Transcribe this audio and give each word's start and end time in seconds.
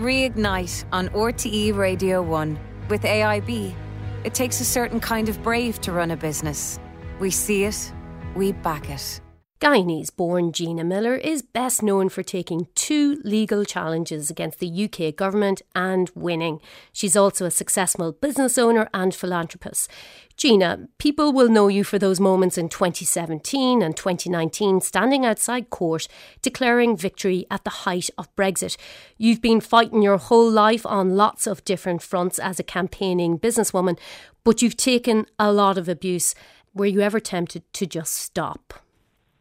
Reignite 0.00 0.86
on 0.92 1.08
RTE 1.10 1.76
Radio 1.76 2.22
1 2.22 2.58
with 2.88 3.02
AIB. 3.02 3.74
It 4.24 4.32
takes 4.32 4.58
a 4.62 4.64
certain 4.64 4.98
kind 4.98 5.28
of 5.28 5.42
brave 5.42 5.78
to 5.82 5.92
run 5.92 6.10
a 6.10 6.16
business. 6.16 6.78
We 7.18 7.30
see 7.30 7.64
it, 7.64 7.92
we 8.34 8.52
back 8.52 8.88
it. 8.88 9.20
Guyanese 9.60 10.16
born 10.16 10.52
Gina 10.52 10.82
Miller 10.84 11.16
is 11.16 11.42
best 11.42 11.82
known 11.82 12.08
for 12.08 12.22
taking 12.22 12.68
two 12.74 13.20
legal 13.24 13.62
challenges 13.66 14.30
against 14.30 14.58
the 14.58 14.84
UK 14.84 15.14
government 15.14 15.60
and 15.74 16.10
winning. 16.14 16.62
She's 16.94 17.14
also 17.14 17.44
a 17.44 17.50
successful 17.50 18.10
business 18.12 18.56
owner 18.56 18.88
and 18.94 19.14
philanthropist. 19.14 19.90
Gina, 20.38 20.88
people 20.96 21.34
will 21.34 21.50
know 21.50 21.68
you 21.68 21.84
for 21.84 21.98
those 21.98 22.18
moments 22.18 22.56
in 22.56 22.70
2017 22.70 23.82
and 23.82 23.94
2019 23.94 24.80
standing 24.80 25.26
outside 25.26 25.68
court 25.68 26.08
declaring 26.40 26.96
victory 26.96 27.44
at 27.50 27.62
the 27.64 27.84
height 27.84 28.08
of 28.16 28.34
Brexit. 28.36 28.78
You've 29.18 29.42
been 29.42 29.60
fighting 29.60 30.00
your 30.00 30.16
whole 30.16 30.50
life 30.50 30.86
on 30.86 31.16
lots 31.16 31.46
of 31.46 31.66
different 31.66 32.00
fronts 32.00 32.38
as 32.38 32.58
a 32.58 32.62
campaigning 32.64 33.38
businesswoman, 33.38 33.98
but 34.42 34.62
you've 34.62 34.78
taken 34.78 35.26
a 35.38 35.52
lot 35.52 35.76
of 35.76 35.86
abuse. 35.86 36.34
Were 36.72 36.86
you 36.86 37.02
ever 37.02 37.20
tempted 37.20 37.70
to 37.74 37.84
just 37.84 38.14
stop? 38.14 38.72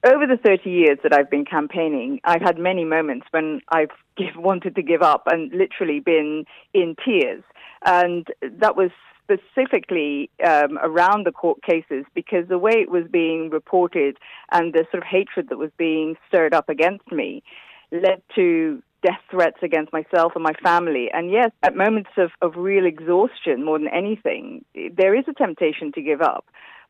Over 0.06 0.26
the 0.26 0.38
30 0.38 0.70
years 0.70 0.98
that 1.04 1.14
I've 1.14 1.30
been 1.30 1.46
campaigning, 1.46 2.20
I've 2.24 2.42
had 2.42 2.58
many 2.58 2.86
moments 2.86 3.28
when 3.32 3.62
I've 3.70 3.90
give, 4.18 4.36
wanted 4.36 4.76
to 4.76 4.82
give 4.82 5.02
up 5.02 5.24
and 5.28 5.52
literally 5.52 6.00
been 6.00 6.46
in 6.74 6.96
tears. 7.04 7.44
And 7.86 8.28
that 8.42 8.76
was 8.76 8.92
specifically 9.24 10.30
um, 10.46 10.80
around 10.82 11.26
the 11.26 11.32
court 11.32 11.62
cases 11.62 12.06
because 12.16 12.48
the 12.48 12.58
way 12.58 12.74
it 12.74 12.90
was 12.90 13.04
being 13.12 13.50
reported 13.52 14.18
and 14.52 14.74
the 14.74 14.86
sort 14.92 15.04
of 15.04 15.08
hatred 15.08 15.50
that 15.50 15.58
was 15.58 15.72
being 15.78 16.16
stirred 16.28 16.54
up 16.54 16.68
against 16.68 17.12
me 17.12 17.44
led 17.92 18.22
to 18.36 18.82
death 19.04 19.22
threats 19.32 19.58
against 19.62 19.94
myself 19.94 20.34
and 20.36 20.44
my 20.44 20.54
family. 20.62 21.10
And 21.14 21.32
yes, 21.32 21.52
at 21.64 21.76
moments 21.76 22.10
of, 22.18 22.32
of 22.42 22.56
real 22.58 22.86
exhaustion 22.86 23.64
more 23.64 23.78
than 23.78 23.88
anything, 23.88 24.66
there 24.74 25.16
is 25.16 25.26
a 25.28 25.34
temptation 25.34 25.92
to 25.94 26.02
give 26.02 26.22
up. 26.22 26.46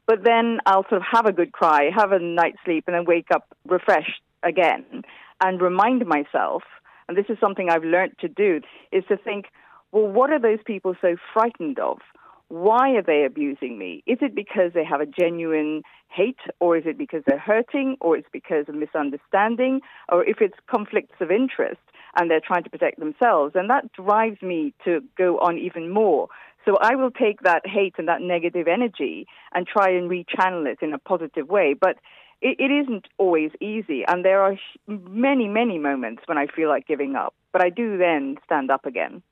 But 0.10 0.24
then 0.24 0.58
I'll 0.66 0.88
sort 0.90 1.02
of 1.02 1.08
have 1.12 1.28
a 1.28 1.32
good 1.32 1.52
cry, 1.52 1.92
have 1.96 2.12
a 2.12 2.18
night's 2.18 2.58
sleep, 2.66 2.86
and 2.88 2.96
then 2.96 3.06
wake 3.06 3.28
up 3.32 3.46
refreshed 3.68 4.24
again 4.42 5.04
and 5.40 5.62
remind 5.62 6.04
myself, 6.08 6.64
and 7.08 7.16
this 7.16 7.28
is 7.30 7.38
something 7.40 7.70
I've 7.70 7.84
learned 7.84 8.14
to 8.22 8.28
do, 8.28 8.62
is 8.92 9.04
to 9.10 9.18
think, 9.18 9.46
well, 9.92 10.08
what 10.08 10.32
are 10.32 10.40
those 10.40 10.58
people 10.66 10.96
so 11.00 11.16
frightened 11.32 11.78
of? 11.78 12.00
Why 12.48 12.96
are 12.96 13.04
they 13.04 13.24
abusing 13.24 13.78
me? 13.78 14.02
Is 14.08 14.18
it 14.22 14.34
because 14.34 14.72
they 14.74 14.84
have 14.84 15.00
a 15.00 15.06
genuine 15.06 15.84
hate, 16.08 16.40
or 16.60 16.76
is 16.76 16.86
it 16.88 16.98
because 16.98 17.22
they're 17.28 17.38
hurting, 17.38 17.96
or 18.02 18.18
it's 18.18 18.28
because 18.34 18.66
of 18.68 18.74
misunderstanding, 18.74 19.82
or 20.12 20.26
if 20.26 20.38
it's 20.42 20.58
conflicts 20.68 21.22
of 21.22 21.30
interest 21.30 21.82
and 22.20 22.32
they're 22.32 22.42
trying 22.44 22.64
to 22.64 22.70
protect 22.72 22.98
themselves? 23.00 23.54
And 23.54 23.70
that 23.70 23.94
drives 23.94 24.42
me 24.42 24.74
to 24.86 25.02
go 25.16 25.38
on 25.38 25.60
even 25.60 25.92
more 25.92 26.30
so 26.66 26.78
I 26.82 26.96
will 26.96 27.12
take 27.12 27.42
that 27.42 27.66
hate 27.66 27.96
and 27.98 28.08
that 28.08 28.22
negative 28.22 28.68
energy 28.68 29.28
and 29.54 29.66
try 29.66 29.90
and 29.90 30.10
rechannel 30.10 30.68
it 30.68 30.80
in 30.82 30.94
a 30.94 31.00
positive 31.00 31.48
way. 31.48 31.74
But 31.80 31.98
it, 32.42 32.60
it 32.60 32.72
isn't 32.72 33.08
always 33.18 33.52
easy, 33.62 34.04
and 34.08 34.24
there 34.24 34.42
are 34.42 34.56
many, 34.88 35.48
many 35.48 35.78
moments 35.78 36.24
when 36.26 36.38
I 36.38 36.48
feel 36.48 36.70
like 36.70 36.88
giving 36.88 37.16
up. 37.16 37.34
But 37.52 37.62
I 37.62 37.70
do 37.70 37.98
then 37.98 38.38
stand 38.46 38.72
up 38.72 38.86
again. 38.86 39.24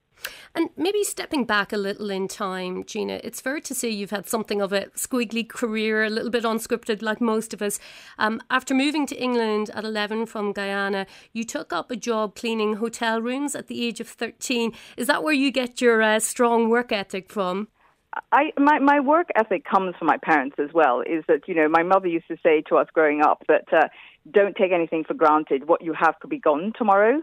And 0.55 0.69
maybe 0.75 1.03
stepping 1.03 1.45
back 1.45 1.71
a 1.71 1.77
little 1.77 2.09
in 2.09 2.27
time, 2.27 2.83
Gina, 2.83 3.19
it's 3.23 3.41
fair 3.41 3.59
to 3.59 3.75
say 3.75 3.89
you've 3.89 4.11
had 4.11 4.27
something 4.27 4.61
of 4.61 4.73
a 4.73 4.87
squiggly 4.95 5.47
career, 5.47 6.03
a 6.03 6.09
little 6.09 6.31
bit 6.31 6.43
unscripted, 6.43 7.01
like 7.01 7.21
most 7.21 7.53
of 7.53 7.61
us. 7.61 7.79
Um, 8.17 8.41
after 8.49 8.73
moving 8.73 9.05
to 9.07 9.15
England 9.15 9.69
at 9.73 9.83
11 9.83 10.25
from 10.25 10.53
Guyana, 10.53 11.05
you 11.33 11.43
took 11.43 11.71
up 11.71 11.91
a 11.91 11.95
job 11.95 12.35
cleaning 12.35 12.75
hotel 12.75 13.21
rooms 13.21 13.55
at 13.55 13.67
the 13.67 13.85
age 13.85 13.99
of 13.99 14.07
13. 14.07 14.73
Is 14.95 15.07
that 15.07 15.23
where 15.23 15.33
you 15.33 15.51
get 15.51 15.81
your 15.81 16.01
uh, 16.01 16.19
strong 16.19 16.69
work 16.69 16.91
ethic 16.91 17.31
from? 17.31 17.67
I, 18.31 18.51
my, 18.57 18.79
my 18.79 18.99
work 18.99 19.27
ethic 19.35 19.65
comes 19.65 19.95
from 19.97 20.07
my 20.07 20.17
parents 20.17 20.55
as 20.59 20.73
well. 20.73 21.01
Is 21.01 21.23
that, 21.27 21.47
you 21.47 21.53
know, 21.53 21.67
my 21.69 21.83
mother 21.83 22.07
used 22.07 22.27
to 22.29 22.37
say 22.41 22.61
to 22.69 22.77
us 22.77 22.87
growing 22.93 23.21
up 23.21 23.43
that 23.47 23.71
uh, 23.71 23.87
don't 24.31 24.55
take 24.55 24.71
anything 24.71 25.03
for 25.03 25.13
granted. 25.13 25.67
What 25.67 25.83
you 25.83 25.93
have 25.93 26.15
could 26.19 26.29
be 26.29 26.39
gone 26.39 26.73
tomorrow. 26.77 27.21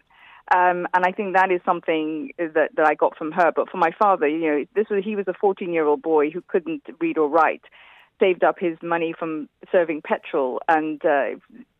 Um, 0.53 0.87
and 0.93 1.05
I 1.07 1.13
think 1.13 1.35
that 1.35 1.51
is 1.51 1.61
something 1.65 2.31
that, 2.39 2.71
that 2.77 2.87
I 2.87 2.95
got 2.95 3.17
from 3.17 3.33
her. 3.33 3.51
But 3.55 3.71
for 3.71 3.79
my 3.79 3.91
father, 3.99 4.29
you 4.29 4.39
know, 4.41 4.65
this 4.75 4.87
was 4.91 5.03
he 5.05 5.17
was 5.17 5.27
a 5.29 5.35
14 5.35 5.73
year 5.73 5.87
old 5.87 6.03
boy 6.03 6.31
who 6.31 6.43
couldn't 6.47 6.83
read 7.01 7.17
or 7.17 7.29
write, 7.29 7.63
saved 8.21 8.45
up 8.45 8.57
his 8.59 8.77
money 8.83 9.15
from 9.19 9.49
serving 9.73 10.03
petrol, 10.03 10.61
and 10.69 11.05
uh, 11.05 11.31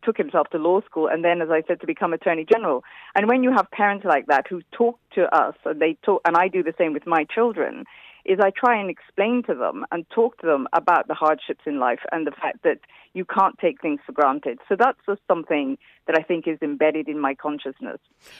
took 0.03 0.17
himself 0.17 0.47
to 0.49 0.57
law 0.57 0.81
school, 0.81 1.07
and 1.07 1.23
then, 1.23 1.41
as 1.41 1.49
I 1.51 1.61
said, 1.67 1.79
to 1.81 1.87
become 1.87 2.11
attorney 2.11 2.45
general. 2.51 2.83
And 3.13 3.27
when 3.27 3.43
you 3.43 3.51
have 3.51 3.69
parents 3.71 4.03
like 4.03 4.25
that 4.27 4.47
who 4.49 4.61
talk 4.71 4.99
to 5.13 5.23
us, 5.35 5.55
and 5.63 5.79
they 5.79 5.97
talk, 6.03 6.21
and 6.25 6.35
I 6.35 6.47
do 6.47 6.63
the 6.63 6.73
same 6.77 6.93
with 6.93 7.05
my 7.05 7.23
children, 7.23 7.85
is 8.25 8.39
I 8.41 8.51
try 8.51 8.79
and 8.79 8.89
explain 8.89 9.43
to 9.43 9.53
them 9.53 9.85
and 9.91 10.05
talk 10.09 10.39
to 10.39 10.47
them 10.47 10.67
about 10.73 11.07
the 11.07 11.13
hardships 11.13 11.61
in 11.65 11.79
life 11.79 11.99
and 12.11 12.25
the 12.25 12.31
fact 12.31 12.63
that 12.63 12.79
you 13.13 13.23
can't 13.23 13.57
take 13.59 13.81
things 13.81 14.01
for 14.05 14.11
granted. 14.11 14.59
So 14.67 14.75
that's 14.77 14.99
just 15.05 15.21
something 15.27 15.77
that 16.05 16.17
I 16.19 16.21
think 16.21 16.47
is 16.47 16.57
embedded 16.61 17.07
in 17.07 17.19
my 17.19 17.33
consciousness. 17.33 17.97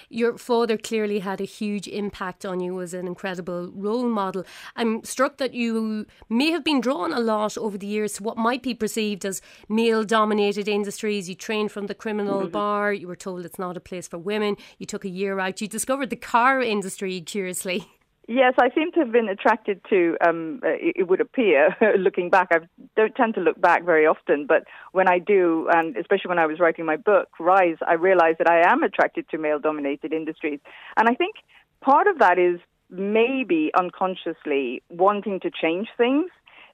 Your 0.09 0.37
father 0.37 0.77
clearly 0.77 1.19
had 1.19 1.39
a 1.39 1.45
huge 1.45 1.87
impact 1.87 2.45
on 2.45 2.59
you 2.59 2.81
as 2.81 2.93
an 2.93 3.07
incredible 3.07 3.71
role 3.73 4.09
model. 4.09 4.43
I'm 4.75 5.03
struck 5.03 5.37
that 5.37 5.53
you 5.53 6.05
may 6.29 6.51
have 6.51 6.63
been 6.63 6.81
drawn 6.81 7.13
a 7.13 7.19
lot 7.19 7.57
over 7.57 7.77
the 7.77 7.87
years 7.87 8.13
to 8.13 8.23
what 8.23 8.37
might 8.37 8.61
be 8.61 8.73
perceived 8.73 9.25
as 9.25 9.41
male 9.69 10.03
dominated 10.03 10.67
industries. 10.67 11.29
You 11.29 11.35
trained 11.35 11.71
from 11.71 11.87
the 11.87 11.95
criminal 11.95 12.41
mm-hmm. 12.41 12.51
bar, 12.51 12.91
you 12.91 13.07
were 13.07 13.15
told 13.15 13.45
it's 13.45 13.57
not 13.57 13.77
a 13.77 13.81
place 13.81 14.07
for 14.07 14.17
women, 14.17 14.57
you 14.77 14.85
took 14.85 15.05
a 15.05 15.09
year 15.09 15.39
out, 15.39 15.61
you 15.61 15.67
discovered 15.67 16.09
the 16.09 16.15
car 16.17 16.61
industry, 16.61 17.21
curiously. 17.21 17.87
Yes, 18.27 18.53
I 18.59 18.69
seem 18.73 18.91
to 18.93 19.01
have 19.01 19.11
been 19.11 19.29
attracted 19.29 19.81
to. 19.89 20.17
Um, 20.25 20.59
it, 20.63 21.07
would 21.07 21.21
appear, 21.21 21.75
looking 21.99 22.31
back, 22.31 22.47
I 22.51 22.59
don't 22.95 23.15
tend 23.15 23.35
to 23.35 23.41
look 23.41 23.59
back 23.61 23.85
very 23.85 24.07
often, 24.07 24.47
but 24.47 24.63
when 24.93 25.07
I 25.07 25.19
do, 25.19 25.67
and 25.71 25.95
especially 25.95 26.29
when 26.29 26.39
I 26.39 26.47
was 26.47 26.59
writing 26.59 26.85
my 26.85 26.95
book, 26.95 27.29
Rise, 27.39 27.77
I 27.87 27.93
realized 27.93 28.39
that 28.39 28.49
I 28.49 28.71
am 28.71 28.81
attracted 28.81 29.29
to 29.29 29.37
male-dominated 29.37 30.11
industries, 30.11 30.59
and 30.97 31.07
I 31.07 31.13
think 31.13 31.35
part 31.81 32.07
of 32.07 32.17
that 32.17 32.39
is 32.39 32.59
maybe 32.89 33.71
unconsciously 33.77 34.81
wanting 34.89 35.39
to 35.41 35.51
change 35.51 35.87
things 35.95 36.29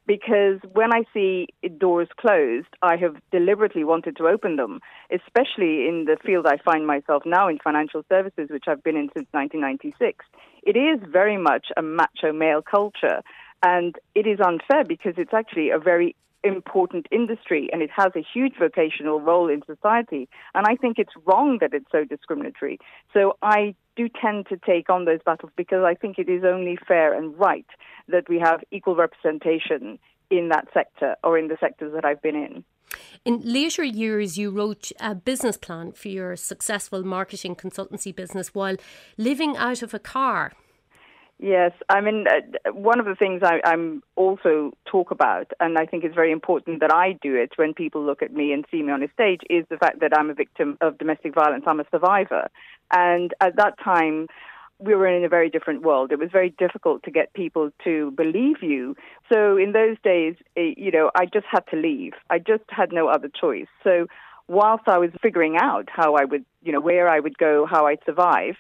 because 0.08 0.60
when 0.74 0.94
I 0.94 1.04
see 1.14 1.48
doors 1.78 2.08
closed, 2.18 2.68
I 2.82 2.96
have 2.98 3.16
deliberately 3.32 3.84
wanted 3.84 4.18
to 4.18 4.28
open 4.28 4.56
them, 4.56 4.80
especially 5.12 5.88
in 5.88 6.06
the 6.06 6.18
field 6.26 6.48
I 6.48 6.58
find 6.58 6.88
myself 6.88 7.24
now 7.26 7.48
in 7.48 7.60
financial 7.60 8.04
services, 8.10 8.50
which 8.50 8.66
I've 8.68 8.84
been 8.84 8.98
in 8.98 9.10
since 9.16 9.28
1996. 9.32 10.26
It 10.64 10.78
is 10.78 11.00
very 11.08 11.38
much 11.38 11.68
a 11.76 11.82
macho 11.82 12.32
male 12.32 12.62
culture, 12.62 13.22
and 13.64 13.96
it 14.16 14.28
is 14.28 14.40
unfair 14.40 14.84
because 14.84 15.14
it's 15.18 15.34
actually 15.34 15.70
a 15.70 15.80
very 15.80 16.16
important 16.44 17.06
industry 17.12 17.70
and 17.72 17.82
it 17.82 17.90
has 17.96 18.12
a 18.16 18.26
huge 18.34 18.54
vocational 18.58 19.22
role 19.22 19.48
in 19.48 19.62
society. 19.66 20.28
And 20.56 20.66
I 20.68 20.76
think 20.76 20.98
it's 20.98 21.14
wrong 21.26 21.60
that 21.62 21.74
it's 21.74 21.92
so 21.92 22.04
discriminatory. 22.04 22.80
So 23.14 23.38
I 23.42 23.76
do 23.96 24.10
tend 24.10 24.48
to 24.48 24.58
take 24.58 24.90
on 24.90 25.06
those 25.06 25.20
battles 25.26 25.52
because 25.56 25.84
I 25.86 25.94
think 25.94 26.18
it 26.18 26.30
is 26.30 26.44
only 26.44 26.78
fair 26.88 27.14
and 27.14 27.38
right 27.38 27.66
that 28.08 28.28
we 28.28 28.40
have 28.40 28.64
equal 28.72 28.96
representation 28.96 30.00
in 30.30 30.50
that 30.50 30.68
sector 30.74 31.16
or 31.24 31.38
in 31.38 31.48
the 31.48 31.58
sectors 31.60 31.94
that 31.94 32.06
I've 32.06 32.22
been 32.22 32.36
in. 32.36 32.64
In 33.24 33.42
later 33.44 33.84
years, 33.84 34.38
you 34.38 34.50
wrote 34.50 34.92
a 35.00 35.14
business 35.14 35.58
plan 35.58 35.92
for 35.92 36.08
your 36.08 36.36
successful 36.36 37.04
marketing 37.04 37.56
consultancy 37.56 38.16
business 38.16 38.56
while 38.56 38.78
living 39.18 39.56
out 39.58 39.82
of 39.82 39.94
a 39.94 40.00
car. 40.00 40.54
Yes, 41.42 41.72
I 41.90 42.02
mean, 42.02 42.26
uh, 42.28 42.72
one 42.72 43.00
of 43.00 43.08
the 43.08 43.16
things 43.16 43.42
I, 43.44 43.62
am 43.66 44.04
also 44.16 44.74
talk 44.86 45.10
about, 45.10 45.52
and 45.60 45.76
I 45.80 45.88
think 45.88 46.04
it's 46.04 46.14
very 46.14 46.32
important 46.32 46.82
that 46.82 46.94
I 46.94 47.18
do 47.20 47.36
it 47.36 47.54
when 47.56 47.74
people 47.74 48.06
look 48.06 48.22
at 48.22 48.32
me 48.32 48.54
and 48.54 48.64
see 48.70 48.84
me 48.84 48.92
on 48.92 49.02
a 49.02 49.12
stage, 49.12 49.42
is 49.50 49.66
the 49.72 49.78
fact 49.78 50.02
that 50.02 50.16
I'm 50.16 50.30
a 50.30 50.36
victim 50.36 50.78
of 50.82 51.00
domestic 51.00 51.34
violence. 51.34 51.64
I'm 51.66 51.80
a 51.80 51.86
survivor. 51.90 52.48
And 52.94 53.34
at 53.42 53.56
that 53.56 53.80
time, 53.84 54.28
we 54.82 54.96
were 54.96 55.08
in 55.08 55.24
a 55.24 55.30
very 55.30 55.50
different 55.50 55.84
world. 55.84 56.12
It 56.12 56.20
was 56.20 56.30
very 56.32 56.50
difficult 56.58 57.04
to 57.04 57.12
get 57.12 57.34
people 57.34 57.72
to 57.84 58.12
believe 58.12 58.62
you. 58.62 58.96
So 59.32 59.58
in 59.58 59.72
those 59.74 59.98
days, 60.04 60.36
eh, 60.58 60.74
you 60.76 60.92
know, 60.92 61.12
I 61.16 61.26
just 61.26 61.46
had 61.50 61.64
to 61.72 61.78
leave. 61.78 62.14
I 62.30 62.40
just 62.40 62.64
had 62.70 62.92
no 62.92 63.08
other 63.08 63.30
choice. 63.30 63.68
So 63.84 64.08
whilst 64.48 64.88
I 64.88 64.98
was 64.98 65.12
figuring 65.22 65.56
out 65.58 65.88
how 65.90 66.16
I 66.16 66.26
would, 66.26 66.46
you 66.64 66.72
know, 66.72 66.82
where 66.82 67.08
I 67.08 67.20
would 67.20 67.38
go, 67.38 67.66
how 67.70 67.88
I'd 67.88 68.00
survive, 68.06 68.56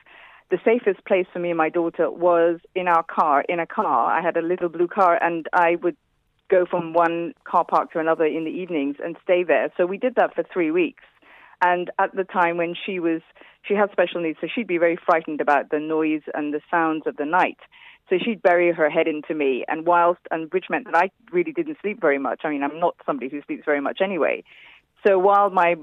the 0.51 0.59
safest 0.63 1.03
place 1.05 1.25
for 1.33 1.39
me 1.39 1.49
and 1.49 1.57
my 1.57 1.69
daughter 1.69 2.11
was 2.11 2.59
in 2.75 2.87
our 2.87 3.03
car, 3.03 3.43
in 3.47 3.59
a 3.59 3.65
car. 3.65 4.11
I 4.11 4.21
had 4.21 4.37
a 4.37 4.41
little 4.41 4.69
blue 4.69 4.87
car, 4.87 5.17
and 5.21 5.47
I 5.53 5.77
would 5.81 5.95
go 6.49 6.65
from 6.65 6.93
one 6.93 7.33
car 7.45 7.63
park 7.63 7.93
to 7.93 7.99
another 7.99 8.25
in 8.25 8.43
the 8.43 8.51
evenings 8.51 8.97
and 9.03 9.15
stay 9.23 9.43
there. 9.43 9.71
So 9.77 9.85
we 9.85 9.97
did 9.97 10.15
that 10.15 10.35
for 10.35 10.43
three 10.43 10.69
weeks. 10.69 11.03
And 11.61 11.91
at 11.99 12.15
the 12.15 12.23
time 12.23 12.57
when 12.57 12.73
she 12.85 12.99
was, 12.99 13.21
she 13.67 13.75
had 13.75 13.91
special 13.91 14.21
needs, 14.21 14.39
so 14.41 14.47
she'd 14.53 14.67
be 14.67 14.77
very 14.77 14.97
frightened 14.97 15.41
about 15.41 15.69
the 15.69 15.79
noise 15.79 16.23
and 16.33 16.53
the 16.53 16.61
sounds 16.69 17.03
of 17.05 17.17
the 17.17 17.25
night. 17.25 17.59
So 18.09 18.17
she'd 18.17 18.41
bury 18.41 18.73
her 18.73 18.89
head 18.89 19.07
into 19.07 19.33
me, 19.33 19.63
and 19.67 19.85
whilst, 19.85 20.21
and 20.31 20.51
which 20.51 20.65
meant 20.69 20.85
that 20.85 20.95
I 20.95 21.11
really 21.31 21.53
didn't 21.53 21.77
sleep 21.81 22.01
very 22.01 22.17
much. 22.17 22.41
I 22.43 22.49
mean, 22.49 22.63
I'm 22.63 22.79
not 22.79 22.95
somebody 23.05 23.29
who 23.29 23.41
sleeps 23.43 23.63
very 23.65 23.79
much 23.79 23.99
anyway. 24.01 24.43
So 25.07 25.17
while 25.17 25.49
my 25.49 25.75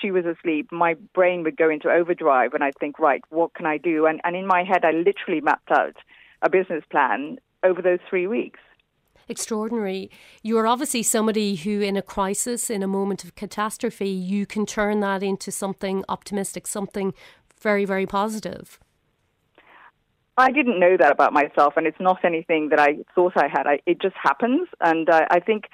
she 0.00 0.10
was 0.10 0.24
asleep, 0.24 0.72
my 0.72 0.94
brain 1.14 1.44
would 1.44 1.56
go 1.56 1.68
into 1.68 1.90
overdrive, 1.90 2.54
and 2.54 2.64
I'd 2.64 2.78
think, 2.80 2.98
right, 2.98 3.22
what 3.30 3.54
can 3.54 3.66
I 3.66 3.78
do? 3.78 4.06
And 4.06 4.20
and 4.24 4.34
in 4.34 4.46
my 4.46 4.64
head, 4.64 4.84
I 4.84 4.92
literally 4.92 5.40
mapped 5.40 5.70
out 5.70 5.96
a 6.42 6.50
business 6.50 6.84
plan 6.90 7.38
over 7.62 7.82
those 7.82 8.00
three 8.08 8.26
weeks. 8.26 8.60
Extraordinary. 9.28 10.10
You're 10.42 10.66
obviously 10.66 11.02
somebody 11.02 11.56
who, 11.56 11.80
in 11.80 11.96
a 11.96 12.02
crisis, 12.02 12.70
in 12.70 12.82
a 12.82 12.88
moment 12.88 13.24
of 13.24 13.34
catastrophe, 13.34 14.08
you 14.08 14.46
can 14.46 14.66
turn 14.66 15.00
that 15.00 15.22
into 15.22 15.50
something 15.50 16.04
optimistic, 16.08 16.66
something 16.66 17.14
very, 17.60 17.84
very 17.84 18.06
positive. 18.06 18.78
I 20.36 20.50
didn't 20.50 20.80
know 20.80 20.96
that 20.98 21.12
about 21.12 21.32
myself, 21.32 21.74
and 21.76 21.86
it's 21.86 22.00
not 22.00 22.24
anything 22.24 22.68
that 22.70 22.80
I 22.80 22.98
thought 23.14 23.34
I 23.36 23.48
had. 23.48 23.66
I, 23.66 23.80
it 23.86 24.00
just 24.02 24.16
happens, 24.20 24.68
and 24.80 25.08
uh, 25.08 25.26
I 25.30 25.38
think 25.40 25.66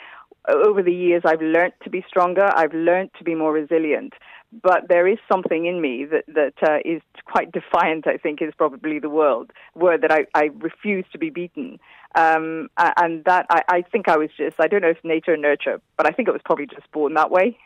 over 0.49 0.83
the 0.83 0.93
years 0.93 1.23
I've 1.25 1.41
learned 1.41 1.73
to 1.85 1.91
be 1.91 2.05
stronger. 2.07 2.51
I've 2.55 2.75
learned 2.75 3.11
to 3.19 3.25
be 3.25 3.35
more 3.35 3.53
resilient. 3.53 4.15
But 4.53 4.89
there 4.89 5.07
is 5.07 5.19
something 5.31 5.67
in 5.67 5.81
me 5.81 6.05
that 6.07 6.25
that 6.29 6.55
uh, 6.69 6.79
is 6.85 7.03
quite 7.25 7.53
defiant. 7.53 8.07
I 8.07 8.17
think 8.17 8.43
is 8.43 8.55
probably 8.57 8.99
the 8.99 9.09
word 9.09 9.53
word 9.75 10.03
that 10.03 10.11
I, 10.11 10.27
I 10.35 10.51
refuse 10.59 11.05
to 11.13 11.19
be 11.19 11.31
beaten. 11.31 11.79
Um, 12.17 12.69
and 12.77 13.25
that 13.25 13.47
I, 13.51 13.63
I 13.69 13.83
think 13.83 14.09
I 14.09 14.17
was 14.17 14.31
just 14.37 14.57
I 14.59 14.67
don't 14.67 14.83
know 14.83 14.91
if 14.91 14.99
nature 15.05 15.35
or 15.35 15.37
nurture, 15.37 15.81
but 15.97 16.07
I 16.07 16.11
think 16.11 16.29
it 16.29 16.33
was 16.33 16.43
probably 16.45 16.67
just 16.67 16.91
born 16.91 17.15
that 17.15 17.31
way. 17.31 17.59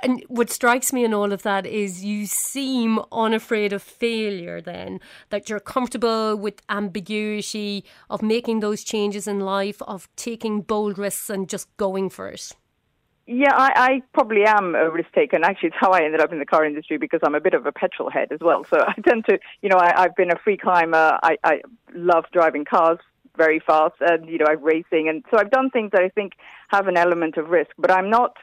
And 0.00 0.24
what 0.28 0.50
strikes 0.50 0.92
me 0.92 1.04
in 1.04 1.14
all 1.14 1.32
of 1.32 1.42
that 1.42 1.66
is 1.66 2.04
you 2.04 2.26
seem 2.26 3.00
unafraid 3.12 3.72
of 3.72 3.82
failure, 3.82 4.60
then, 4.60 5.00
that 5.30 5.48
you're 5.48 5.60
comfortable 5.60 6.36
with 6.36 6.62
ambiguity, 6.68 7.84
of 8.08 8.22
making 8.22 8.60
those 8.60 8.84
changes 8.84 9.26
in 9.26 9.40
life, 9.40 9.82
of 9.82 10.08
taking 10.16 10.62
bold 10.62 10.98
risks 10.98 11.30
and 11.30 11.48
just 11.48 11.74
going 11.76 12.08
for 12.10 12.28
it. 12.28 12.52
Yeah, 13.30 13.52
I, 13.54 13.72
I 13.76 14.02
probably 14.14 14.44
am 14.46 14.74
a 14.74 14.88
risk 14.90 15.12
taker, 15.12 15.38
actually, 15.44 15.68
it's 15.68 15.76
how 15.78 15.90
I 15.90 16.02
ended 16.02 16.22
up 16.22 16.32
in 16.32 16.38
the 16.38 16.46
car 16.46 16.64
industry 16.64 16.96
because 16.96 17.20
I'm 17.22 17.34
a 17.34 17.40
bit 17.40 17.52
of 17.52 17.66
a 17.66 17.72
petrol 17.72 18.08
head 18.08 18.32
as 18.32 18.40
well. 18.40 18.64
So 18.64 18.80
I 18.88 18.94
tend 19.06 19.26
to, 19.26 19.38
you 19.60 19.68
know, 19.68 19.76
I, 19.76 20.04
I've 20.04 20.16
been 20.16 20.32
a 20.32 20.38
free 20.42 20.56
climber. 20.56 21.18
I, 21.22 21.36
I 21.44 21.60
love 21.94 22.24
driving 22.32 22.64
cars 22.64 22.98
very 23.36 23.60
fast, 23.60 23.96
and 24.00 24.26
you 24.30 24.38
know, 24.38 24.46
I'm 24.48 24.62
racing, 24.62 25.10
and 25.10 25.22
so 25.30 25.36
I've 25.38 25.50
done 25.50 25.68
things 25.68 25.90
that 25.92 26.00
I 26.00 26.08
think 26.08 26.32
have 26.68 26.88
an 26.88 26.96
element 26.96 27.36
of 27.36 27.50
risk. 27.50 27.70
But 27.78 27.90
I'm 27.90 28.08
not 28.08 28.36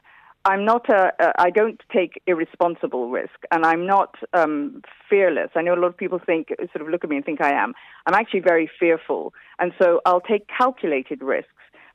I'm 0.46 0.64
not 0.64 0.88
a, 0.88 1.12
a 1.20 1.42
I 1.42 1.50
don't 1.50 1.82
take 1.92 2.22
irresponsible 2.28 3.10
risk, 3.10 3.40
and 3.52 3.66
I'm 3.66 3.88
not 3.88 4.16
um, 4.34 4.84
fearless. 5.10 5.50
I 5.56 5.64
know 5.64 5.74
a 5.74 5.82
lot 5.82 5.88
of 5.88 5.98
people 5.98 6.22
think, 6.24 6.50
sort 6.58 6.82
of 6.82 6.90
look 6.90 7.04
at 7.04 7.10
me 7.10 7.16
and 7.16 7.26
think 7.26 7.42
I 7.42 7.52
am. 7.52 7.74
I'm 8.06 8.14
actually 8.14 8.42
very 8.42 8.70
fearful, 8.80 9.34
and 9.58 9.74
so 9.82 10.02
I'll 10.06 10.22
take 10.22 10.48
calculated 10.48 11.24
risks. 11.24 11.50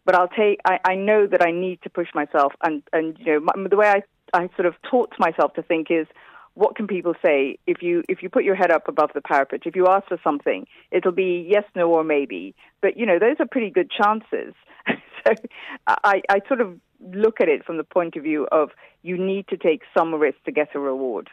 But 0.04 0.14
I'll 0.14 0.28
take. 0.28 0.60
I, 0.64 0.78
I 0.84 0.94
know 0.94 1.26
that 1.26 1.42
I 1.42 1.50
need 1.50 1.80
to 1.82 1.90
push 1.90 2.08
myself, 2.14 2.52
and 2.62 2.82
and 2.92 3.16
you 3.18 3.34
know 3.34 3.40
my, 3.40 3.68
the 3.68 3.76
way 3.76 3.88
I 3.88 4.02
I 4.32 4.48
sort 4.56 4.66
of 4.66 4.74
taught 4.90 5.12
myself 5.18 5.54
to 5.54 5.62
think 5.62 5.88
is, 5.90 6.06
what 6.54 6.76
can 6.76 6.86
people 6.86 7.14
say 7.24 7.58
if 7.66 7.82
you 7.82 8.02
if 8.08 8.22
you 8.22 8.28
put 8.28 8.44
your 8.44 8.54
head 8.54 8.70
up 8.70 8.88
above 8.88 9.10
the 9.14 9.20
parapet? 9.20 9.62
If 9.66 9.76
you 9.76 9.88
ask 9.88 10.08
for 10.08 10.18
something, 10.22 10.66
it'll 10.90 11.12
be 11.12 11.46
yes, 11.48 11.64
no, 11.74 11.90
or 11.90 12.04
maybe. 12.04 12.54
But 12.82 12.96
you 12.96 13.06
know 13.06 13.18
those 13.18 13.36
are 13.40 13.46
pretty 13.46 13.70
good 13.70 13.90
chances. 13.90 14.54
so 14.86 15.34
I 15.86 16.22
I 16.28 16.40
sort 16.48 16.60
of 16.60 16.78
look 17.12 17.40
at 17.40 17.48
it 17.48 17.64
from 17.64 17.76
the 17.76 17.84
point 17.84 18.16
of 18.16 18.22
view 18.22 18.46
of 18.52 18.70
you 19.02 19.16
need 19.16 19.48
to 19.48 19.56
take 19.56 19.82
some 19.96 20.14
risk 20.14 20.36
to 20.44 20.52
get 20.52 20.74
a 20.74 20.78
reward. 20.78 21.30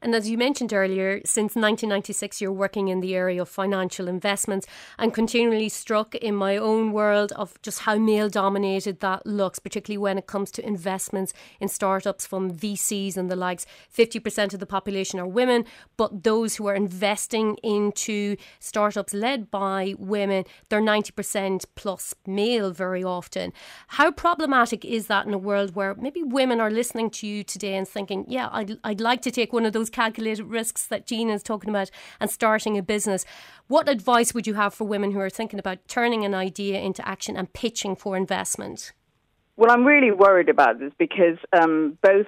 And 0.00 0.14
as 0.14 0.30
you 0.30 0.38
mentioned 0.38 0.72
earlier, 0.72 1.20
since 1.24 1.56
1996, 1.56 2.40
you're 2.40 2.52
working 2.52 2.88
in 2.88 3.00
the 3.00 3.16
area 3.16 3.42
of 3.42 3.48
financial 3.48 4.06
investments 4.06 4.66
and 4.98 5.12
continually 5.12 5.68
struck 5.68 6.14
in 6.14 6.36
my 6.36 6.56
own 6.56 6.92
world 6.92 7.32
of 7.32 7.60
just 7.62 7.80
how 7.80 7.96
male 7.98 8.28
dominated 8.28 9.00
that 9.00 9.26
looks, 9.26 9.58
particularly 9.58 9.98
when 9.98 10.16
it 10.16 10.26
comes 10.26 10.52
to 10.52 10.64
investments 10.64 11.32
in 11.58 11.66
startups 11.66 12.24
from 12.24 12.52
VCs 12.52 13.16
and 13.16 13.28
the 13.28 13.36
likes. 13.36 13.66
50% 13.92 14.54
of 14.54 14.60
the 14.60 14.66
population 14.66 15.18
are 15.18 15.26
women, 15.26 15.64
but 15.96 16.22
those 16.22 16.56
who 16.56 16.68
are 16.68 16.74
investing 16.76 17.56
into 17.64 18.36
startups 18.60 19.12
led 19.12 19.50
by 19.50 19.94
women, 19.98 20.44
they're 20.68 20.80
90% 20.80 21.64
plus 21.74 22.14
male 22.26 22.70
very 22.70 23.02
often. 23.02 23.52
How 23.88 24.12
problematic 24.12 24.84
is 24.84 25.07
that 25.08 25.26
in 25.26 25.34
a 25.34 25.38
world 25.38 25.74
where 25.74 25.94
maybe 25.94 26.22
women 26.22 26.60
are 26.60 26.70
listening 26.70 27.10
to 27.10 27.26
you 27.26 27.42
today 27.42 27.74
and 27.76 27.86
thinking, 27.86 28.24
yeah, 28.28 28.48
I'd, 28.52 28.78
I'd 28.84 29.00
like 29.00 29.22
to 29.22 29.30
take 29.30 29.52
one 29.52 29.66
of 29.66 29.72
those 29.72 29.90
calculated 29.90 30.44
risks 30.44 30.86
that 30.86 31.06
Gina 31.06 31.34
is 31.34 31.42
talking 31.42 31.70
about 31.70 31.90
and 32.20 32.30
starting 32.30 32.78
a 32.78 32.82
business. 32.82 33.24
What 33.66 33.88
advice 33.88 34.32
would 34.32 34.46
you 34.46 34.54
have 34.54 34.72
for 34.72 34.84
women 34.84 35.10
who 35.10 35.20
are 35.20 35.30
thinking 35.30 35.58
about 35.58 35.86
turning 35.88 36.24
an 36.24 36.34
idea 36.34 36.80
into 36.80 37.06
action 37.06 37.36
and 37.36 37.52
pitching 37.52 37.96
for 37.96 38.16
investment? 38.16 38.92
Well, 39.58 39.72
I'm 39.72 39.84
really 39.84 40.12
worried 40.12 40.48
about 40.48 40.78
this 40.78 40.92
because 41.00 41.36
um, 41.52 41.98
both 42.00 42.26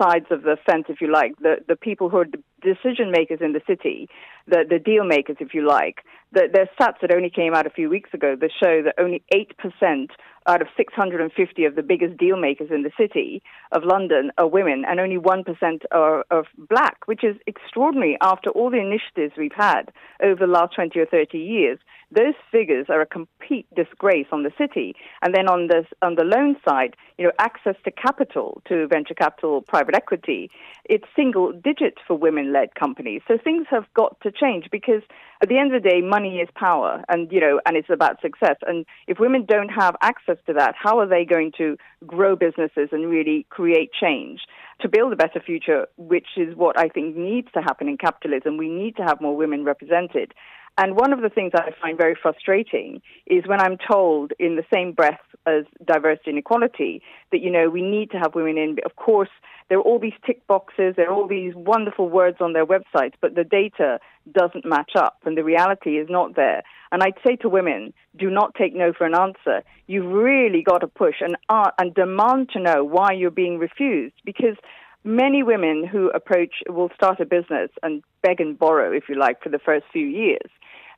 sides 0.00 0.26
of 0.30 0.42
the 0.42 0.56
fence, 0.64 0.84
if 0.88 1.00
you 1.00 1.10
like, 1.10 1.36
the, 1.40 1.56
the 1.66 1.74
people 1.74 2.08
who 2.08 2.18
are 2.18 2.26
the 2.26 2.40
decision 2.62 3.10
makers 3.10 3.40
in 3.40 3.54
the 3.54 3.60
city, 3.66 4.08
the, 4.46 4.64
the 4.70 4.78
deal 4.78 5.02
makers, 5.02 5.38
if 5.40 5.52
you 5.52 5.66
like, 5.66 6.04
the, 6.30 6.42
there's 6.52 6.68
stats 6.80 7.00
that 7.02 7.12
only 7.12 7.28
came 7.28 7.54
out 7.54 7.66
a 7.66 7.70
few 7.70 7.90
weeks 7.90 8.10
ago 8.14 8.36
that 8.40 8.50
show 8.62 8.82
that 8.84 8.94
only 8.98 9.20
8% 9.34 10.10
out 10.50 10.60
of 10.60 10.68
650 10.76 11.64
of 11.64 11.74
the 11.76 11.82
biggest 11.82 12.16
deal 12.18 12.36
makers 12.36 12.70
in 12.70 12.82
the 12.82 12.90
city 12.98 13.42
of 13.72 13.84
London 13.84 14.30
are 14.36 14.46
women, 14.46 14.84
and 14.86 14.98
only 14.98 15.16
1% 15.16 15.44
are 15.92 16.24
of 16.30 16.46
black, 16.58 17.06
which 17.06 17.22
is 17.22 17.36
extraordinary 17.46 18.18
after 18.20 18.50
all 18.50 18.70
the 18.70 18.80
initiatives 18.80 19.34
we've 19.38 19.52
had 19.56 19.92
over 20.22 20.46
the 20.46 20.52
last 20.52 20.74
20 20.74 20.98
or 20.98 21.06
30 21.06 21.38
years. 21.38 21.78
Those 22.12 22.34
figures 22.50 22.86
are 22.88 23.00
a 23.00 23.06
complete 23.06 23.66
disgrace 23.76 24.26
on 24.32 24.42
the 24.42 24.50
city. 24.58 24.96
And 25.22 25.32
then 25.32 25.48
on 25.48 25.68
the, 25.68 25.84
on 26.02 26.16
the 26.16 26.24
loan 26.24 26.56
side, 26.68 26.96
you 27.18 27.26
know, 27.26 27.32
access 27.38 27.76
to 27.84 27.92
capital, 27.92 28.62
to 28.68 28.88
venture 28.88 29.14
capital, 29.14 29.62
private 29.62 29.94
equity, 29.94 30.50
it's 30.86 31.04
single 31.14 31.52
digit 31.52 31.98
for 32.08 32.16
women 32.16 32.52
led 32.52 32.74
companies. 32.74 33.22
So 33.28 33.38
things 33.38 33.66
have 33.70 33.84
got 33.94 34.20
to 34.22 34.32
change 34.32 34.66
because 34.72 35.02
at 35.40 35.48
the 35.48 35.58
end 35.58 35.72
of 35.72 35.82
the 35.82 35.88
day, 35.88 36.00
money 36.00 36.38
is 36.38 36.48
power 36.56 37.04
and, 37.08 37.30
you 37.30 37.40
know, 37.40 37.60
and 37.64 37.76
it's 37.76 37.90
about 37.90 38.20
success. 38.20 38.56
And 38.66 38.84
if 39.06 39.20
women 39.20 39.44
don't 39.46 39.68
have 39.68 39.94
access 40.02 40.38
to 40.46 40.52
that, 40.54 40.74
how 40.76 40.98
are 40.98 41.06
they 41.06 41.24
going 41.24 41.52
to 41.58 41.76
grow 42.06 42.36
businesses 42.36 42.88
and 42.92 43.08
really 43.08 43.46
create 43.50 43.90
change? 43.92 44.40
To 44.80 44.88
build 44.88 45.12
a 45.12 45.16
better 45.16 45.40
future, 45.40 45.86
which 45.96 46.28
is 46.36 46.56
what 46.56 46.78
I 46.78 46.88
think 46.88 47.16
needs 47.16 47.48
to 47.52 47.60
happen 47.60 47.88
in 47.88 47.98
capitalism, 47.98 48.56
we 48.56 48.68
need 48.68 48.96
to 48.96 49.02
have 49.02 49.20
more 49.20 49.36
women 49.36 49.64
represented. 49.64 50.32
And 50.78 50.96
one 50.96 51.12
of 51.12 51.20
the 51.20 51.28
things 51.28 51.52
I 51.54 51.70
find 51.80 51.98
very 51.98 52.16
frustrating 52.20 53.02
is 53.26 53.44
when 53.46 53.60
I'm 53.60 53.76
told 53.76 54.32
in 54.38 54.56
the 54.56 54.64
same 54.72 54.92
breath 54.92 55.20
as 55.46 55.64
diversity 55.84 56.30
and 56.30 56.38
equality 56.38 57.02
that, 57.32 57.40
you 57.40 57.50
know, 57.50 57.68
we 57.68 57.82
need 57.82 58.10
to 58.12 58.18
have 58.18 58.34
women 58.34 58.56
in. 58.56 58.76
Of 58.84 58.96
course, 58.96 59.28
there 59.68 59.78
are 59.78 59.82
all 59.82 59.98
these 59.98 60.14
tick 60.26 60.46
boxes, 60.46 60.94
there 60.96 61.10
are 61.10 61.14
all 61.14 61.28
these 61.28 61.54
wonderful 61.54 62.08
words 62.08 62.38
on 62.40 62.54
their 62.54 62.66
websites, 62.66 63.12
but 63.20 63.34
the 63.34 63.44
data 63.44 64.00
doesn't 64.32 64.64
match 64.64 64.92
up 64.96 65.18
and 65.24 65.36
the 65.36 65.44
reality 65.44 65.98
is 65.98 66.08
not 66.10 66.34
there. 66.34 66.62
And 66.92 67.02
I'd 67.02 67.14
say 67.24 67.36
to 67.36 67.48
women, 67.48 67.92
do 68.18 68.30
not 68.30 68.54
take 68.54 68.74
no 68.74 68.92
for 68.92 69.06
an 69.06 69.14
answer. 69.14 69.62
You've 69.86 70.12
really 70.12 70.62
got 70.62 70.78
to 70.78 70.88
push 70.88 71.16
and, 71.20 71.36
uh, 71.48 71.70
and 71.78 71.94
demand 71.94 72.50
to 72.54 72.60
know 72.60 72.84
why 72.84 73.12
you're 73.12 73.30
being 73.30 73.58
refused 73.58 74.14
because 74.24 74.56
many 75.04 75.42
women 75.42 75.86
who 75.86 76.10
approach 76.10 76.62
will 76.68 76.90
start 76.94 77.20
a 77.20 77.24
business 77.24 77.70
and 77.82 78.02
beg 78.22 78.40
and 78.40 78.58
borrow, 78.58 78.92
if 78.92 79.04
you 79.08 79.18
like, 79.18 79.42
for 79.42 79.48
the 79.48 79.58
first 79.58 79.86
few 79.92 80.06
years. 80.06 80.50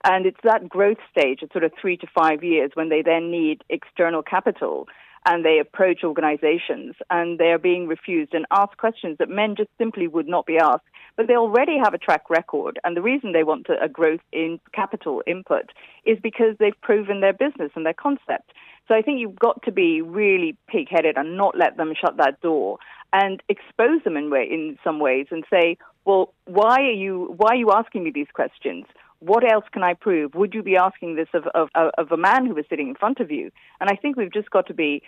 And 0.05 0.27
it's 0.27 0.41
that 0.43 0.69
growth 0.69 0.99
stage, 1.17 1.41
it's 1.43 1.53
sort 1.53 1.65
of 1.65 1.73
three 1.81 1.97
to 1.99 2.07
five 2.13 2.43
years, 2.43 2.73
when 2.75 2.89
they 2.89 3.03
then 3.03 3.31
need 3.31 3.63
external 3.69 4.23
capital 4.23 4.89
and 5.25 5.45
they 5.45 5.61
approach 5.61 6.03
organizations 6.03 6.97
and 7.09 7.39
they 7.39 7.53
are 7.53 7.59
being 7.59 7.87
refused 7.87 8.35
and 8.35 8.45
asked 8.51 8.77
questions 8.79 9.19
that 9.19 9.29
men 9.29 9.55
just 9.57 9.71
simply 9.79 10.09
would 10.09 10.27
not 10.27 10.47
be 10.47 10.59
asked. 10.59 10.83
But 11.17 11.29
they 11.29 11.37
already 11.37 11.79
have 11.79 11.95
a 11.95 11.99
track 11.99 12.29
record. 12.29 12.81
And 12.83 12.97
the 12.97 13.03
reason 13.03 13.31
they 13.31 13.45
want 13.45 13.69
a 13.69 13.89
growth 13.89 14.23
in 14.33 14.59
capital 14.75 15.23
input 15.25 15.71
is 16.05 16.19
because 16.21 16.57
they've 16.59 16.81
proven 16.81 17.21
their 17.21 17.33
business 17.33 17.71
and 17.77 17.87
their 17.87 17.95
concept. 17.95 18.53
So 18.89 18.95
I 18.95 19.03
think 19.03 19.21
you've 19.21 19.39
got 19.39 19.63
to 19.63 19.71
be 19.71 20.03
really 20.03 20.57
pig 20.67 20.89
headed 20.91 21.17
and 21.17 21.37
not 21.37 21.57
let 21.57 21.77
them 21.77 21.93
shut 21.95 22.17
that 22.17 22.41
door 22.41 22.79
and 23.13 23.43
expose 23.49 24.03
them 24.05 24.17
in 24.17 24.31
way 24.31 24.47
in 24.51 24.79
some 24.83 24.99
ways 24.99 25.27
and 25.31 25.45
say, 25.51 25.77
well, 26.05 26.33
why 26.47 26.77
are 26.77 26.93
you 26.93 27.35
why 27.37 27.51
are 27.51 27.57
you 27.57 27.71
asking 27.73 28.05
me 28.05 28.11
these 28.13 28.29
questions? 28.33 28.87
What 29.21 29.51
else 29.51 29.65
can 29.73 29.83
I 29.85 29.95
prove? 29.95 30.35
Would 30.35 30.53
you 30.53 30.65
be 30.65 30.77
asking 30.77 31.15
this 31.15 31.29
of, 31.33 31.47
of, 31.55 31.69
of 31.75 32.11
a 32.11 32.17
man 32.17 32.45
who 32.45 32.55
was 32.55 32.65
sitting 32.69 32.89
in 32.89 32.97
front 32.97 33.21
of 33.21 33.31
you? 33.31 33.53
And 33.81 33.89
I 33.89 33.95
think 33.95 34.17
we've 34.17 34.33
just 34.33 34.51
got 34.51 34.67
to 34.67 34.75
be 34.75 35.03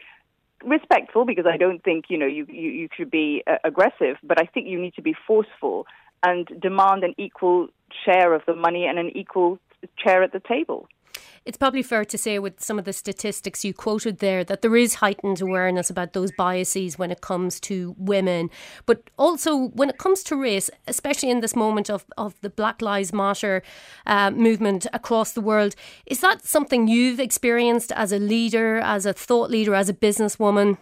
respectful 0.65 1.25
because 1.25 1.47
I 1.53 1.57
don't 1.57 1.83
think 1.83 2.07
you 2.09 2.19
know 2.19 2.27
you 2.27 2.47
you, 2.49 2.71
you 2.71 2.89
should 2.97 3.11
be 3.11 3.43
uh, 3.47 3.57
aggressive, 3.65 4.17
but 4.23 4.41
I 4.41 4.47
think 4.47 4.69
you 4.69 4.81
need 4.81 4.95
to 4.95 5.03
be 5.03 5.15
forceful 5.27 5.87
and 6.23 6.47
demand 6.61 7.05
an 7.05 7.15
equal 7.19 7.69
share 8.05 8.35
of 8.35 8.43
the 8.47 8.55
money 8.55 8.87
and 8.87 8.99
an 8.99 9.11
equal 9.17 9.59
chair 9.99 10.23
at 10.23 10.33
the 10.33 10.41
table. 10.41 10.89
It's 11.45 11.59
probably 11.59 11.83
fair 11.83 12.07
to 12.07 12.17
say, 12.17 12.39
with 12.39 12.63
some 12.63 12.79
of 12.79 12.87
the 12.87 12.93
statistics 12.95 13.67
you 13.67 13.75
quoted 13.75 14.21
there, 14.21 14.45
that 14.45 14.63
there 14.63 14.77
is 14.77 14.95
heightened 14.95 15.43
awareness 15.43 15.91
about 15.91 16.15
those 16.15 16.33
biases 16.33 16.99
when 16.99 17.11
it 17.11 17.21
comes 17.21 17.61
to 17.61 17.95
women. 17.99 18.49
But 18.87 19.11
also, 19.19 19.69
when 19.69 19.91
it 19.91 19.99
comes 19.99 20.23
to 20.25 20.37
race, 20.37 20.71
especially 20.87 21.29
in 21.29 21.41
this 21.41 21.55
moment 21.55 21.91
of, 21.91 22.07
of 22.17 22.35
the 22.41 22.49
Black 22.49 22.81
Lives 22.81 23.13
Matter 23.13 23.63
uh, 24.07 24.31
movement 24.31 24.87
across 24.95 25.33
the 25.33 25.43
world, 25.43 25.75
is 26.07 26.21
that 26.21 26.47
something 26.47 26.89
you've 26.89 27.21
experienced 27.21 27.93
as 27.93 28.11
a 28.11 28.19
leader, 28.19 28.79
as 28.79 29.05
a 29.05 29.13
thought 29.13 29.51
leader, 29.51 29.75
as 29.75 29.91
a 29.91 29.95
businesswoman? 29.95 30.79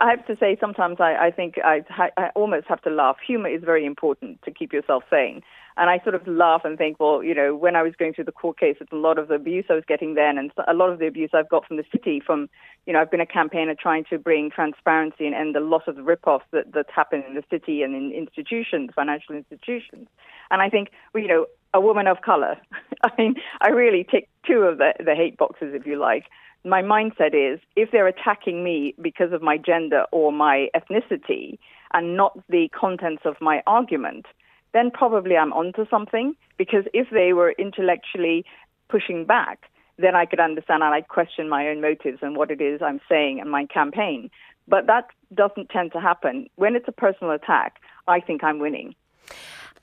I 0.00 0.10
have 0.10 0.26
to 0.26 0.36
say, 0.38 0.56
sometimes 0.60 0.98
I, 1.00 1.16
I 1.16 1.30
think 1.30 1.54
I, 1.64 1.82
I 2.16 2.28
almost 2.34 2.66
have 2.68 2.82
to 2.82 2.90
laugh. 2.90 3.16
Humor 3.26 3.48
is 3.48 3.62
very 3.64 3.84
important 3.84 4.40
to 4.42 4.50
keep 4.50 4.72
yourself 4.72 5.04
sane. 5.10 5.42
And 5.76 5.88
I 5.88 5.98
sort 6.02 6.14
of 6.14 6.26
laugh 6.26 6.62
and 6.64 6.76
think, 6.76 7.00
well, 7.00 7.22
you 7.22 7.34
know, 7.34 7.56
when 7.56 7.76
I 7.76 7.82
was 7.82 7.94
going 7.98 8.12
through 8.12 8.24
the 8.24 8.32
court 8.32 8.58
cases, 8.58 8.88
a 8.92 8.96
lot 8.96 9.18
of 9.18 9.28
the 9.28 9.34
abuse 9.34 9.64
I 9.70 9.74
was 9.74 9.84
getting 9.86 10.14
then, 10.14 10.36
and 10.36 10.52
a 10.68 10.74
lot 10.74 10.90
of 10.90 10.98
the 10.98 11.06
abuse 11.06 11.30
I've 11.32 11.48
got 11.48 11.66
from 11.66 11.78
the 11.78 11.84
city, 11.90 12.20
from, 12.24 12.48
you 12.86 12.92
know, 12.92 13.00
I've 13.00 13.10
been 13.10 13.20
a 13.20 13.26
campaigner 13.26 13.74
trying 13.74 14.04
to 14.10 14.18
bring 14.18 14.50
transparency 14.50 15.26
and 15.26 15.34
end 15.34 15.56
a 15.56 15.60
lot 15.60 15.88
of 15.88 15.96
the 15.96 16.02
rip-offs 16.02 16.44
that, 16.52 16.72
that 16.74 16.86
happen 16.94 17.22
in 17.26 17.34
the 17.34 17.44
city 17.50 17.82
and 17.82 17.94
in 17.94 18.12
institutions, 18.12 18.90
financial 18.94 19.34
institutions. 19.34 20.08
And 20.50 20.60
I 20.60 20.68
think, 20.68 20.90
well, 21.14 21.22
you 21.22 21.28
know, 21.28 21.46
a 21.72 21.80
woman 21.80 22.06
of 22.06 22.20
color, 22.20 22.56
I 23.02 23.10
mean, 23.16 23.36
I 23.60 23.68
really 23.68 24.06
tick 24.10 24.28
two 24.46 24.62
of 24.62 24.78
the, 24.78 24.92
the 24.98 25.14
hate 25.14 25.38
boxes, 25.38 25.72
if 25.74 25.86
you 25.86 25.98
like 25.98 26.24
my 26.64 26.82
mindset 26.82 27.34
is 27.34 27.60
if 27.76 27.90
they're 27.90 28.06
attacking 28.06 28.62
me 28.62 28.94
because 29.00 29.32
of 29.32 29.42
my 29.42 29.56
gender 29.56 30.04
or 30.12 30.32
my 30.32 30.68
ethnicity 30.74 31.58
and 31.92 32.16
not 32.16 32.38
the 32.48 32.68
contents 32.68 33.22
of 33.24 33.36
my 33.40 33.62
argument, 33.66 34.26
then 34.72 34.90
probably 34.90 35.36
I'm 35.36 35.52
onto 35.52 35.86
something. 35.88 36.34
Because 36.58 36.84
if 36.92 37.08
they 37.10 37.32
were 37.32 37.52
intellectually 37.52 38.44
pushing 38.88 39.24
back, 39.24 39.70
then 39.98 40.14
I 40.14 40.26
could 40.26 40.40
understand 40.40 40.82
and 40.82 40.94
I'd 40.94 41.08
question 41.08 41.48
my 41.48 41.68
own 41.68 41.80
motives 41.80 42.18
and 42.22 42.36
what 42.36 42.50
it 42.50 42.60
is 42.60 42.80
I'm 42.82 43.00
saying 43.08 43.40
and 43.40 43.50
my 43.50 43.66
campaign. 43.66 44.30
But 44.68 44.86
that 44.86 45.06
doesn't 45.34 45.70
tend 45.70 45.92
to 45.92 46.00
happen. 46.00 46.48
When 46.56 46.76
it's 46.76 46.88
a 46.88 46.92
personal 46.92 47.32
attack, 47.32 47.80
I 48.06 48.20
think 48.20 48.44
I'm 48.44 48.58
winning. 48.58 48.94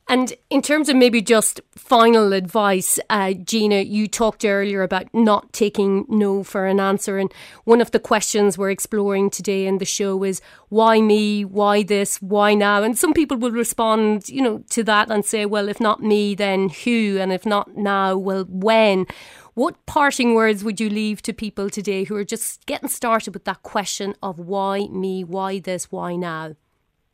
And 0.10 0.34
in 0.50 0.62
terms 0.62 0.88
of 0.88 0.96
maybe 0.96 1.22
just 1.22 1.60
final 1.76 2.32
advice, 2.32 2.98
uh, 3.10 3.34
Gina, 3.34 3.82
you 3.82 4.08
talked 4.08 4.46
earlier 4.46 4.82
about 4.82 5.14
not 5.14 5.52
taking 5.52 6.06
no 6.08 6.44
for 6.44 6.66
an 6.66 6.80
answer. 6.80 7.18
And 7.18 7.34
one 7.66 7.82
of 7.82 7.92
the 7.92 8.00
questions 8.00 8.58
we're 8.58 8.72
exploring 8.72 9.30
today 9.30 9.66
in 9.66 9.80
the 9.80 9.86
show 9.86 10.24
is 10.24 10.42
why 10.70 11.02
me? 11.02 11.44
Why 11.44 11.84
this? 11.84 12.22
Why 12.22 12.54
now? 12.54 12.84
And 12.84 12.98
some 12.98 13.12
people 13.12 13.36
will 13.36 13.52
respond, 13.52 14.30
you 14.30 14.42
know, 14.42 14.64
to 14.70 14.84
that 14.86 15.12
and 15.12 15.26
say, 15.26 15.46
well, 15.46 15.68
if 15.68 15.82
not 15.82 16.02
me, 16.02 16.36
then 16.36 16.70
who? 16.70 17.18
And 17.20 17.34
if 17.34 17.46
not 17.46 17.76
now, 17.76 18.16
well, 18.16 18.46
when? 18.48 19.08
What 19.56 19.86
parting 19.88 20.36
words 20.36 20.64
would 20.64 20.80
you 20.80 20.90
leave 20.90 21.22
to 21.24 21.34
people 21.34 21.70
today 21.70 22.06
who 22.06 22.16
are 22.16 22.24
just 22.24 22.66
getting 22.66 22.88
started 22.90 23.34
with 23.34 23.44
that 23.44 23.64
question 23.64 24.16
of 24.24 24.40
why 24.40 24.88
me? 24.88 25.26
Why 25.26 25.60
this? 25.60 25.92
Why 25.92 26.16
now? 26.16 26.56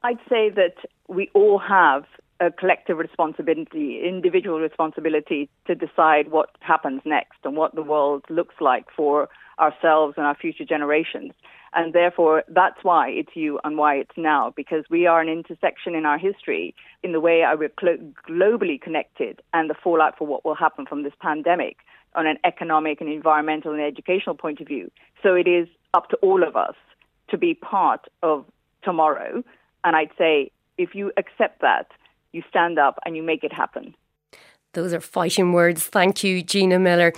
I'd 0.03 0.19
say 0.29 0.51
that 0.51 0.75
we 1.07 1.31
all 1.33 1.57
have 1.57 2.03
a 2.45 2.51
collective 2.51 2.97
responsibility, 2.97 4.01
individual 4.05 4.59
responsibility 4.59 5.49
to 5.67 5.75
decide 5.75 6.29
what 6.29 6.49
happens 6.59 7.01
next 7.05 7.37
and 7.43 7.55
what 7.55 7.73
the 7.75 7.81
world 7.81 8.23
looks 8.29 8.55
like 8.59 8.85
for 8.95 9.29
ourselves 9.59 10.15
and 10.17 10.25
our 10.25 10.35
future 10.35 10.65
generations. 10.65 11.31
And 11.73 11.93
therefore, 11.93 12.43
that's 12.47 12.83
why 12.83 13.09
it's 13.09 13.35
you 13.35 13.59
and 13.63 13.77
why 13.77 13.95
it's 13.95 14.17
now, 14.17 14.53
because 14.55 14.83
we 14.89 15.07
are 15.07 15.21
an 15.21 15.29
intersection 15.29 15.95
in 15.95 16.05
our 16.05 16.17
history 16.17 16.75
in 17.01 17.13
the 17.13 17.19
way 17.19 17.43
I 17.43 17.55
we're 17.55 17.69
globally 18.29 18.79
connected 18.79 19.41
and 19.53 19.69
the 19.69 19.75
fallout 19.83 20.17
for 20.17 20.27
what 20.27 20.45
will 20.45 20.55
happen 20.55 20.85
from 20.85 21.03
this 21.03 21.13
pandemic 21.19 21.77
on 22.15 22.27
an 22.27 22.37
economic 22.43 23.01
and 23.01 23.09
environmental 23.09 23.71
and 23.71 23.81
educational 23.81 24.35
point 24.35 24.59
of 24.59 24.67
view. 24.67 24.91
So 25.23 25.33
it 25.33 25.47
is 25.47 25.67
up 25.95 26.09
to 26.09 26.17
all 26.17 26.43
of 26.43 26.55
us 26.55 26.75
to 27.29 27.37
be 27.37 27.55
part 27.55 28.07
of 28.21 28.45
tomorrow. 28.83 29.43
And 29.83 29.95
I'd 29.95 30.11
say 30.17 30.51
if 30.77 30.93
you 30.93 31.11
accept 31.17 31.61
that, 31.61 31.87
you 32.33 32.43
stand 32.49 32.77
up 32.77 32.99
and 33.05 33.15
you 33.15 33.23
make 33.23 33.43
it 33.43 33.53
happen. 33.53 33.95
Those 34.73 34.91
are 34.91 34.99
fighting 34.99 35.53
words. 35.53 35.83
Thank 35.83 36.23
you, 36.23 36.41
Gina 36.41 36.79
Miller. 36.79 37.13